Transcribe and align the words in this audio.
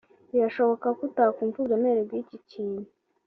Birashoboka 0.31 0.87
ko 0.97 1.01
utakumva 1.09 1.55
uburemere 1.59 2.01
bw'iki 2.07 2.37
kintu 2.51 2.89